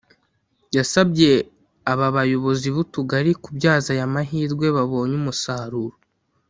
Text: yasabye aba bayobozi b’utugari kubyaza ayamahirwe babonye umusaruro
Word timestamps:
yasabye 0.75 1.29
aba 1.91 2.07
bayobozi 2.15 2.67
b’utugari 2.75 3.31
kubyaza 3.43 3.89
ayamahirwe 3.95 4.65
babonye 4.77 5.13
umusaruro 5.21 5.95